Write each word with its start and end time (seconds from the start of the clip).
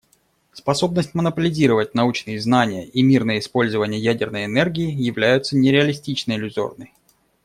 Способность 0.51 1.13
монополизировать 1.13 1.93
научные 1.93 2.41
знания 2.41 2.87
и 2.87 3.03
мирное 3.03 3.37
использование 3.37 4.01
ядерной 4.01 4.45
энергии 4.45 4.91
является 4.91 5.55
нереалистично 5.55 6.33
иллюзорной. 6.33 6.95